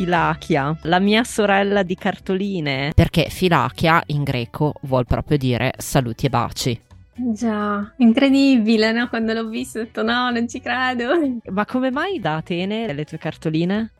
Filachia, 0.00 0.74
la 0.84 0.98
mia 0.98 1.24
sorella 1.24 1.82
di 1.82 1.94
cartoline. 1.94 2.92
Perché 2.94 3.26
Filachia 3.28 4.02
in 4.06 4.22
greco 4.22 4.72
vuol 4.84 5.04
proprio 5.04 5.36
dire 5.36 5.74
saluti 5.76 6.24
e 6.24 6.30
baci. 6.30 6.80
Già, 7.14 7.92
incredibile, 7.98 8.92
no? 8.92 9.10
Quando 9.10 9.34
l'ho 9.34 9.46
visto 9.46 9.78
ho 9.78 9.82
detto 9.82 10.02
no, 10.02 10.30
non 10.30 10.48
ci 10.48 10.58
credo. 10.62 11.42
Ma 11.50 11.66
come 11.66 11.90
mai 11.90 12.18
da 12.18 12.36
Atene 12.36 12.90
le 12.94 13.04
tue 13.04 13.18
cartoline? 13.18 13.90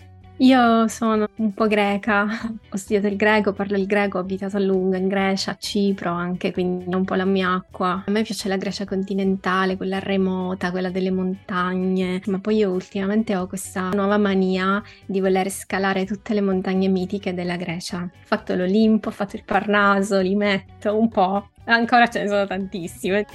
Io 0.40 0.88
sono 0.88 1.28
un 1.36 1.52
po' 1.52 1.66
greca, 1.66 2.26
ho 2.70 2.76
studiato 2.78 3.06
il 3.08 3.16
greco, 3.16 3.52
parlo 3.52 3.76
il 3.76 3.84
greco, 3.84 4.16
ho 4.16 4.22
abitato 4.22 4.56
a 4.56 4.60
lungo 4.60 4.96
in 4.96 5.06
Grecia, 5.06 5.50
a 5.50 5.56
Cipro 5.58 6.12
anche, 6.12 6.50
quindi 6.50 6.90
è 6.90 6.94
un 6.94 7.04
po' 7.04 7.14
la 7.14 7.26
mia 7.26 7.52
acqua. 7.52 8.04
A 8.06 8.10
me 8.10 8.22
piace 8.22 8.48
la 8.48 8.56
Grecia 8.56 8.86
continentale, 8.86 9.76
quella 9.76 9.98
remota, 9.98 10.70
quella 10.70 10.88
delle 10.88 11.10
montagne, 11.10 12.22
ma 12.28 12.38
poi 12.38 12.56
io 12.56 12.70
ultimamente 12.70 13.36
ho 13.36 13.46
questa 13.46 13.90
nuova 13.90 14.16
mania 14.16 14.82
di 15.04 15.20
voler 15.20 15.50
scalare 15.50 16.06
tutte 16.06 16.32
le 16.32 16.40
montagne 16.40 16.88
mitiche 16.88 17.34
della 17.34 17.56
Grecia. 17.56 17.98
Ho 17.98 18.24
fatto 18.24 18.54
l'Olimpo, 18.54 19.08
ho 19.08 19.12
fatto 19.12 19.36
il 19.36 19.44
Parnaso, 19.44 20.20
li 20.20 20.36
metto 20.36 20.98
un 20.98 21.10
po', 21.10 21.50
ancora 21.66 22.08
ce 22.08 22.22
ne 22.22 22.28
sono 22.28 22.46
tantissime. 22.46 23.26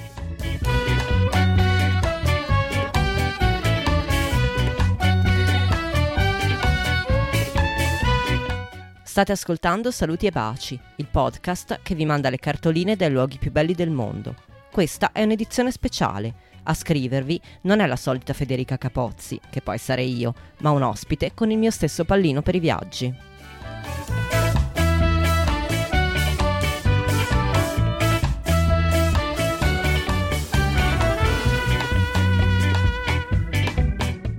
State 9.16 9.32
ascoltando 9.32 9.92
Saluti 9.92 10.26
e 10.26 10.32
Baci, 10.32 10.78
il 10.98 11.08
podcast 11.10 11.80
che 11.82 11.96
vi 11.96 12.04
manda 12.04 12.30
le 12.30 12.38
cartoline 12.38 12.98
dai 12.98 13.10
luoghi 13.10 13.38
più 13.38 13.50
belli 13.50 13.74
del 13.74 13.90
mondo. 13.90 14.36
Questa 14.70 15.14
è 15.14 15.24
un'edizione 15.24 15.72
speciale. 15.72 16.34
A 16.64 16.74
scrivervi 16.74 17.40
non 17.62 17.80
è 17.80 17.86
la 17.86 17.96
solita 17.96 18.34
Federica 18.34 18.78
Capozzi, 18.78 19.40
che 19.50 19.62
poi 19.62 19.78
sarei 19.78 20.18
io, 20.18 20.34
ma 20.58 20.72
un 20.72 20.82
ospite 20.82 21.32
con 21.34 21.50
il 21.50 21.58
mio 21.58 21.72
stesso 21.72 22.04
pallino 22.04 22.42
per 22.42 22.56
i 22.56 22.60
viaggi. 22.60 23.16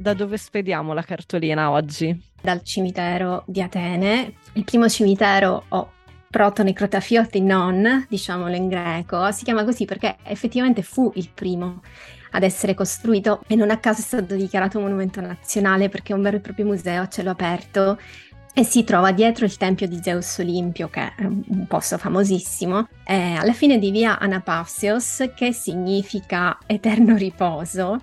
Da 0.06 0.12
dove 0.12 0.36
spediamo 0.36 0.92
la 0.92 1.02
cartolina 1.02 1.70
oggi? 1.70 2.16
Dal 2.40 2.62
cimitero 2.62 3.42
di 3.46 3.62
Atene. 3.62 4.34
Il 4.56 4.64
primo 4.64 4.88
cimitero 4.88 5.64
o 5.68 5.92
protonecrotafiotti 6.30 7.42
non, 7.42 8.06
diciamolo 8.08 8.54
in 8.54 8.68
greco, 8.68 9.30
si 9.30 9.44
chiama 9.44 9.64
così 9.64 9.84
perché 9.84 10.16
effettivamente 10.22 10.80
fu 10.80 11.12
il 11.16 11.28
primo 11.32 11.82
ad 12.30 12.42
essere 12.42 12.72
costruito 12.72 13.42
e 13.46 13.54
non 13.54 13.70
a 13.70 13.76
caso 13.76 14.00
è 14.00 14.04
stato 14.04 14.34
dichiarato 14.34 14.80
monumento 14.80 15.20
nazionale 15.20 15.90
perché 15.90 16.14
è 16.14 16.16
un 16.16 16.22
vero 16.22 16.38
e 16.38 16.40
proprio 16.40 16.64
museo 16.64 17.02
a 17.02 17.08
cielo 17.08 17.30
aperto 17.30 17.98
e 18.54 18.64
si 18.64 18.82
trova 18.82 19.12
dietro 19.12 19.44
il 19.44 19.58
tempio 19.58 19.86
di 19.86 20.00
Zeus 20.02 20.38
Olimpio, 20.38 20.88
che 20.88 21.12
è 21.14 21.24
un 21.24 21.66
posto 21.68 21.98
famosissimo, 21.98 22.88
alla 23.04 23.52
fine 23.52 23.78
di 23.78 23.90
via 23.90 24.18
Anapausios, 24.18 25.32
che 25.36 25.52
significa 25.52 26.56
eterno 26.64 27.14
riposo, 27.16 28.00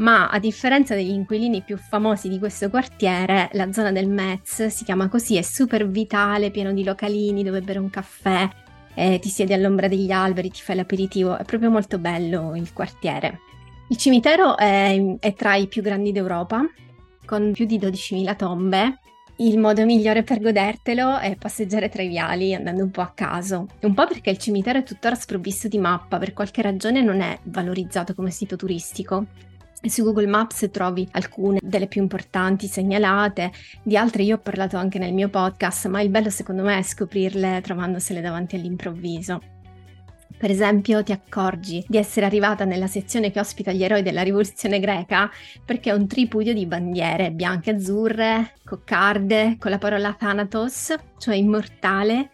ma 0.00 0.28
a 0.28 0.38
differenza 0.38 0.94
degli 0.94 1.10
inquilini 1.10 1.62
più 1.62 1.76
famosi 1.76 2.28
di 2.28 2.38
questo 2.38 2.70
quartiere, 2.70 3.50
la 3.52 3.72
zona 3.72 3.92
del 3.92 4.08
Metz 4.08 4.66
si 4.66 4.84
chiama 4.84 5.08
così, 5.08 5.36
è 5.36 5.42
super 5.42 5.88
vitale, 5.88 6.50
pieno 6.50 6.72
di 6.72 6.84
localini 6.84 7.42
dove 7.42 7.60
bere 7.60 7.78
un 7.78 7.90
caffè, 7.90 8.48
eh, 8.94 9.18
ti 9.18 9.28
siedi 9.28 9.52
all'ombra 9.52 9.88
degli 9.88 10.10
alberi, 10.10 10.50
ti 10.50 10.60
fai 10.62 10.76
l'aperitivo, 10.76 11.36
è 11.36 11.44
proprio 11.44 11.70
molto 11.70 11.98
bello 11.98 12.56
il 12.56 12.72
quartiere. 12.72 13.40
Il 13.88 13.96
cimitero 13.96 14.56
è, 14.56 15.16
è 15.18 15.34
tra 15.34 15.56
i 15.56 15.66
più 15.66 15.82
grandi 15.82 16.12
d'Europa, 16.12 16.64
con 17.26 17.52
più 17.52 17.66
di 17.66 17.78
12.000 17.78 18.36
tombe. 18.36 19.00
Il 19.36 19.58
modo 19.58 19.84
migliore 19.84 20.22
per 20.22 20.40
godertelo 20.40 21.18
è 21.18 21.34
passeggiare 21.36 21.88
tra 21.88 22.02
i 22.02 22.08
viali 22.08 22.54
andando 22.54 22.84
un 22.84 22.90
po' 22.90 23.00
a 23.00 23.12
caso. 23.14 23.66
Un 23.80 23.94
po' 23.94 24.06
perché 24.06 24.30
il 24.30 24.38
cimitero 24.38 24.78
è 24.78 24.82
tuttora 24.82 25.14
sprovvisto 25.14 25.66
di 25.66 25.78
mappa, 25.78 26.18
per 26.18 26.32
qualche 26.32 26.62
ragione 26.62 27.02
non 27.02 27.20
è 27.20 27.38
valorizzato 27.44 28.14
come 28.14 28.30
sito 28.30 28.56
turistico. 28.56 29.26
Su 29.82 30.04
Google 30.04 30.26
Maps 30.26 30.68
trovi 30.70 31.08
alcune 31.12 31.58
delle 31.62 31.86
più 31.86 32.02
importanti 32.02 32.66
segnalate, 32.66 33.50
di 33.82 33.96
altre 33.96 34.22
io 34.24 34.36
ho 34.36 34.38
parlato 34.38 34.76
anche 34.76 34.98
nel 34.98 35.14
mio 35.14 35.30
podcast, 35.30 35.86
ma 35.88 36.02
il 36.02 36.10
bello 36.10 36.28
secondo 36.28 36.62
me 36.62 36.78
è 36.78 36.82
scoprirle 36.82 37.60
trovandosele 37.62 38.20
davanti 38.20 38.56
all'improvviso. 38.56 39.40
Per 40.36 40.50
esempio, 40.50 41.02
ti 41.02 41.12
accorgi 41.12 41.84
di 41.86 41.98
essere 41.98 42.24
arrivata 42.24 42.64
nella 42.64 42.86
sezione 42.86 43.30
che 43.30 43.40
ospita 43.40 43.72
gli 43.72 43.84
eroi 43.84 44.02
della 44.02 44.22
rivoluzione 44.22 44.80
greca 44.80 45.30
perché 45.64 45.90
è 45.90 45.94
un 45.94 46.06
tripudio 46.06 46.54
di 46.54 46.64
bandiere 46.64 47.30
bianche 47.30 47.70
e 47.70 47.74
azzurre, 47.74 48.54
coccarde, 48.64 49.56
con 49.58 49.70
la 49.70 49.78
parola 49.78 50.16
Thanatos, 50.18 50.94
cioè 51.18 51.34
immortale, 51.34 52.30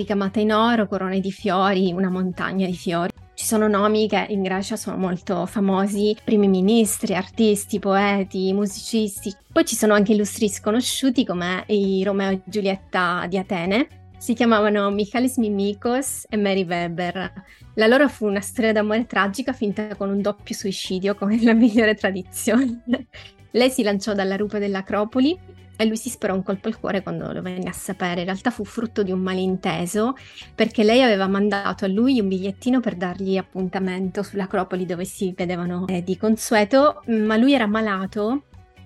ricamata 0.00 0.40
in 0.40 0.52
oro, 0.52 0.86
corone 0.86 1.20
di 1.20 1.30
fiori, 1.30 1.92
una 1.92 2.10
montagna 2.10 2.66
di 2.66 2.74
fiori. 2.74 3.10
Ci 3.34 3.46
sono 3.46 3.68
nomi 3.68 4.06
che 4.06 4.26
in 4.28 4.42
Grecia 4.42 4.76
sono 4.76 4.96
molto 4.96 5.46
famosi, 5.46 6.14
primi 6.22 6.46
ministri, 6.46 7.14
artisti, 7.14 7.78
poeti, 7.78 8.52
musicisti. 8.52 9.34
Poi 9.50 9.64
ci 9.64 9.76
sono 9.76 9.94
anche 9.94 10.12
illustri 10.12 10.48
sconosciuti 10.48 11.24
come 11.24 11.64
i 11.68 12.02
Romeo 12.04 12.30
e 12.30 12.42
Giulietta 12.44 13.24
di 13.28 13.38
Atene. 13.38 13.88
Si 14.18 14.34
chiamavano 14.34 14.90
Michalis 14.90 15.38
Mimikos 15.38 16.26
e 16.28 16.36
Mary 16.36 16.66
Weber. 16.66 17.32
La 17.76 17.86
loro 17.86 18.08
fu 18.08 18.26
una 18.26 18.42
storia 18.42 18.72
d'amore 18.72 19.06
tragica 19.06 19.54
finta 19.54 19.96
con 19.96 20.10
un 20.10 20.20
doppio 20.20 20.54
suicidio, 20.54 21.14
come 21.14 21.42
la 21.42 21.54
migliore 21.54 21.94
tradizione. 21.94 22.82
Lei 23.52 23.70
si 23.70 23.82
lanciò 23.82 24.12
dalla 24.12 24.36
rupe 24.36 24.58
dell'Acropoli 24.58 25.38
e 25.80 25.86
lui 25.86 25.96
si 25.96 26.10
sperò 26.10 26.34
un 26.34 26.42
colpo 26.42 26.68
al 26.68 26.78
cuore 26.78 27.02
quando 27.02 27.32
lo 27.32 27.40
venne 27.40 27.70
a 27.70 27.72
sapere. 27.72 28.20
In 28.20 28.26
realtà 28.26 28.50
fu 28.50 28.64
frutto 28.64 29.02
di 29.02 29.12
un 29.12 29.20
malinteso 29.20 30.14
perché 30.54 30.84
lei 30.84 31.02
aveva 31.02 31.26
mandato 31.26 31.86
a 31.86 31.88
lui 31.88 32.20
un 32.20 32.28
bigliettino 32.28 32.80
per 32.80 32.96
dargli 32.96 33.38
appuntamento 33.38 34.22
sull'Acropoli 34.22 34.84
dove 34.84 35.06
si 35.06 35.32
vedevano 35.34 35.86
eh, 35.86 36.02
di 36.02 36.18
consueto, 36.18 37.02
ma 37.06 37.36
lui 37.36 37.54
era 37.54 37.66
malato. 37.66 38.42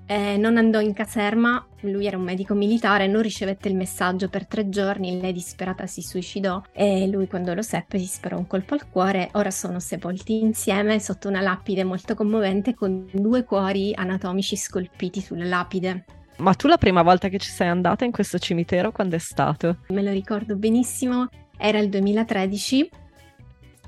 Eh, 0.07 0.37
non 0.37 0.57
andò 0.57 0.81
in 0.81 0.93
caserma, 0.93 1.67
lui 1.81 2.07
era 2.07 2.19
un 2.19 2.23
medico 2.23 2.55
militare, 2.55 3.09
non 3.09 3.23
ricevette 3.23 3.69
il 3.69 3.75
messaggio 3.75 4.29
per 4.29 4.47
tre 4.47 4.69
giorni, 4.69 5.19
lei 5.19 5.33
disperata 5.33 5.87
si 5.87 6.03
suicidò 6.03 6.63
e 6.73 7.09
lui 7.09 7.27
quando 7.27 7.55
lo 7.55 7.63
seppe 7.63 7.99
si 7.99 8.05
sperò 8.05 8.37
un 8.37 8.47
colpo 8.47 8.75
al 8.75 8.87
cuore, 8.91 9.31
ora 9.33 9.51
sono 9.51 9.81
sepolti 9.81 10.43
insieme 10.43 11.01
sotto 11.01 11.27
una 11.29 11.41
lapide 11.41 11.85
molto 11.85 12.15
commovente 12.15 12.75
con 12.75 13.09
due 13.11 13.45
cuori 13.45 13.95
anatomici 13.95 14.57
scolpiti 14.57 15.23
sulla 15.23 15.47
lapide. 15.47 16.05
Ma 16.39 16.55
tu 16.55 16.67
la 16.67 16.77
prima 16.77 17.03
volta 17.03 17.29
che 17.29 17.39
ci 17.39 17.51
sei 17.51 17.69
andata 17.69 18.05
in 18.05 18.11
questo 18.11 18.39
cimitero 18.39 18.93
quando 18.93 19.17
è 19.17 19.21
stato? 19.21 19.79
Me 19.89 20.03
lo 20.03 20.11
ricordo 20.11 20.57
benissimo, 20.57 21.29
era 21.57 21.79
il 21.79 21.89
2013. 21.89 22.91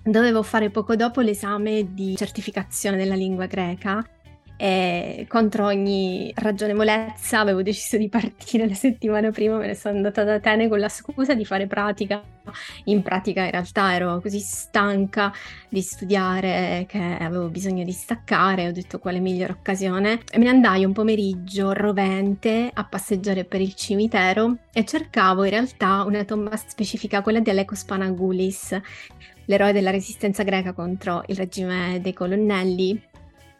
Dovevo 0.04 0.42
fare 0.42 0.70
poco 0.70 0.94
dopo 0.94 1.20
l'esame 1.20 1.92
di 1.92 2.14
certificazione 2.16 2.96
della 2.96 3.16
lingua 3.16 3.46
greca 3.46 4.08
e 4.58 5.26
contro 5.28 5.66
ogni 5.66 6.32
ragionevolezza 6.34 7.40
avevo 7.40 7.62
deciso 7.62 7.98
di 7.98 8.08
partire 8.08 8.66
la 8.66 8.74
settimana 8.74 9.30
prima, 9.30 9.58
me 9.58 9.66
ne 9.66 9.74
sono 9.74 9.96
andata 9.96 10.22
ad 10.22 10.28
Atene 10.28 10.68
con 10.68 10.78
la 10.78 10.88
scusa 10.88 11.34
di 11.34 11.44
fare 11.44 11.66
pratica. 11.66 12.22
In 12.84 13.02
pratica 13.02 13.44
in 13.44 13.50
realtà 13.50 13.94
ero 13.94 14.20
così 14.20 14.38
stanca 14.38 15.32
di 15.68 15.82
studiare 15.82 16.86
che 16.88 16.98
avevo 17.20 17.48
bisogno 17.48 17.84
di 17.84 17.92
staccare, 17.92 18.68
ho 18.68 18.72
detto 18.72 18.98
quale 18.98 19.18
migliore 19.18 19.52
occasione? 19.52 20.20
E 20.30 20.38
me 20.38 20.44
ne 20.44 20.50
andai 20.50 20.84
un 20.84 20.92
pomeriggio 20.92 21.72
rovente 21.72 22.70
a 22.72 22.84
passeggiare 22.84 23.44
per 23.44 23.60
il 23.60 23.74
cimitero 23.74 24.58
e 24.72 24.84
cercavo 24.84 25.44
in 25.44 25.50
realtà 25.50 26.04
una 26.04 26.24
tomba 26.24 26.56
specifica, 26.56 27.20
quella 27.20 27.40
di 27.40 27.50
Alekos 27.50 27.84
Panagoulis, 27.84 28.80
l'eroe 29.46 29.72
della 29.72 29.90
resistenza 29.90 30.42
greca 30.44 30.72
contro 30.72 31.24
il 31.26 31.36
regime 31.36 32.00
dei 32.00 32.12
colonnelli 32.12 33.02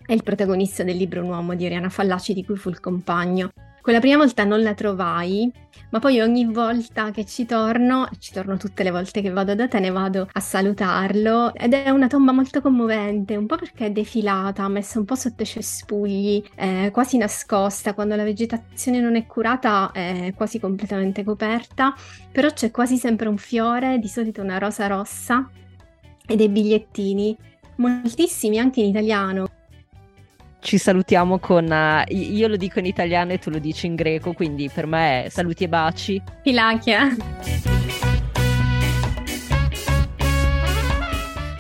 è 0.07 0.13
il 0.13 0.23
protagonista 0.23 0.85
del 0.85 0.97
libro 0.97 1.23
Un 1.23 1.29
uomo 1.29 1.55
di 1.55 1.67
Oriana 1.67 1.89
Fallaci 1.89 2.33
di 2.33 2.45
cui 2.45 2.57
fu 2.57 2.69
il 2.69 2.81
compagno. 2.81 3.51
Quella 3.87 4.01
prima 4.01 4.17
volta 4.17 4.43
non 4.43 4.63
la 4.63 4.75
trovai, 4.75 5.49
ma 5.91 6.01
poi 6.01 6.21
ogni 6.21 6.45
volta 6.45 7.13
che 7.13 7.25
ci 7.25 7.47
torno, 7.47 8.09
ci 8.19 8.33
torno 8.33 8.57
tutte 8.57 8.83
le 8.83 8.91
volte 8.91 9.23
che 9.23 9.31
vado 9.31 9.55
da 9.55 9.69
te, 9.69 9.79
ne 9.79 9.91
vado 9.91 10.29
a 10.33 10.41
salutarlo. 10.41 11.55
Ed 11.55 11.73
è 11.73 11.91
una 11.91 12.09
tomba 12.09 12.33
molto 12.33 12.61
commovente, 12.61 13.37
un 13.37 13.47
po' 13.47 13.55
perché 13.55 13.87
è 13.87 13.91
defilata, 13.93 14.67
messa 14.67 14.99
un 14.99 15.05
po' 15.05 15.15
sotto 15.15 15.45
i 15.45 15.47
cespugli, 15.47 16.43
eh, 16.57 16.91
quasi 16.93 17.17
nascosta, 17.17 17.95
quando 17.95 18.17
la 18.17 18.25
vegetazione 18.25 18.99
non 18.99 19.15
è 19.15 19.25
curata 19.25 19.93
è 19.93 20.33
quasi 20.35 20.59
completamente 20.59 21.23
coperta, 21.23 21.95
però 22.33 22.51
c'è 22.51 22.73
quasi 22.73 22.97
sempre 22.97 23.29
un 23.29 23.37
fiore, 23.37 24.01
di 24.01 24.09
solito 24.09 24.43
una 24.43 24.59
rosa 24.59 24.89
rossa 24.89 25.49
e 26.27 26.35
dei 26.35 26.49
bigliettini, 26.49 27.37
moltissimi 27.77 28.59
anche 28.59 28.81
in 28.81 28.87
italiano 28.87 29.56
ci 30.67 30.79
salutiamo 30.79 31.39
con... 31.39 31.65
Uh, 31.71 32.13
io 32.13 32.49
lo 32.49 32.57
dico 32.57 32.81
in 32.81 32.87
italiano 32.87 33.31
e 33.31 33.39
tu 33.39 33.51
lo 33.51 33.61
dici 33.61 33.87
in 33.87 33.95
greco, 33.95 34.33
quindi 34.33 34.69
per 34.69 34.87
me 34.87 35.23
è 35.23 35.29
saluti 35.29 35.63
e 35.63 35.69
baci. 35.69 36.21
Filachia. 36.43 37.15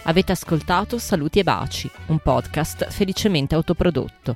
Avete 0.03 0.33
ascoltato 0.33 0.99
Saluti 0.99 1.39
e 1.39 1.45
Baci, 1.45 1.89
un 2.07 2.19
podcast 2.19 2.91
felicemente 2.91 3.55
autoprodotto. 3.55 4.35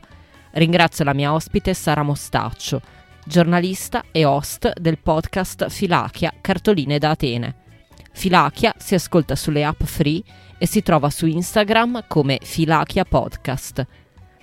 Ringrazio 0.52 1.04
la 1.04 1.14
mia 1.14 1.32
ospite 1.32 1.74
Sara 1.74 2.04
Mostaccio. 2.04 2.80
giornalista 3.24 4.04
e 4.12 4.24
host 4.24 4.72
del 4.78 4.98
podcast 4.98 5.68
Filachia 5.68 6.32
Cartoline 6.40 6.98
da 6.98 7.10
Atene. 7.10 7.54
Filachia 8.12 8.72
si 8.78 8.94
ascolta 8.94 9.34
sulle 9.34 9.64
app 9.64 9.82
free 9.82 10.22
e 10.58 10.66
si 10.66 10.80
trova 10.82 11.10
su 11.10 11.26
Instagram 11.26 12.04
come 12.06 12.38
Filachia 12.40 13.04
Podcast. 13.04 13.84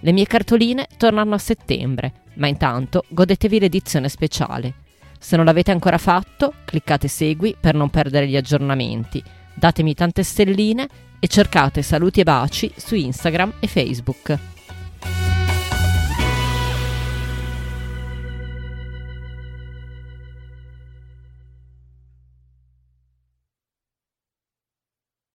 Le 0.07 0.13
mie 0.13 0.25
cartoline 0.25 0.88
tornano 0.95 1.36
a 1.36 1.38
settembre, 1.38 2.13
ma 2.36 2.48
intanto 2.48 3.04
godetevi 3.09 3.59
l'edizione 3.59 4.07
speciale. 4.07 4.75
Se 5.19 5.36
non 5.36 5.44
l'avete 5.44 5.71
ancora 5.71 5.98
fatto, 5.98 6.54
cliccate 6.63 7.09
segui 7.09 7.57
per 7.59 7.75
non 7.75 7.89
perdere 7.89 8.25
gli 8.25 8.38
aggiornamenti, 8.38 9.21
datemi 9.54 9.94
tante 9.95 10.24
stelline 10.24 10.88
e 11.19 11.27
cercate 11.27 11.81
saluti 11.81 12.21
e 12.21 12.24
baci 12.24 12.71
su 12.74 12.95
Instagram 12.95 13.56
e 13.59 13.68
Facebook. 13.68 14.56